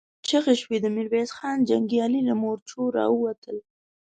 چيغې 0.27 0.53
شوې، 0.61 0.77
د 0.81 0.85
ميرويس 0.95 1.29
خان 1.37 1.57
جنګيالي 1.69 2.21
له 2.29 2.33
مورچو 2.41 2.81
را 2.97 3.05
ووتل. 3.11 3.57